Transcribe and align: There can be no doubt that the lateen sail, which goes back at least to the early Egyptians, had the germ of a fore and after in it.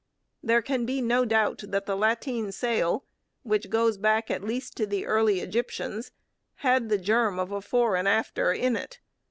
There 0.41 0.63
can 0.63 0.87
be 0.87 0.99
no 0.99 1.25
doubt 1.25 1.61
that 1.67 1.85
the 1.85 1.95
lateen 1.95 2.51
sail, 2.51 3.05
which 3.43 3.69
goes 3.69 3.99
back 3.99 4.31
at 4.31 4.43
least 4.43 4.75
to 4.77 4.87
the 4.87 5.05
early 5.05 5.41
Egyptians, 5.41 6.09
had 6.65 6.89
the 6.89 6.97
germ 6.97 7.37
of 7.37 7.51
a 7.51 7.61
fore 7.61 7.95
and 7.95 8.07
after 8.07 8.51
in 8.51 8.75
it. 8.75 8.99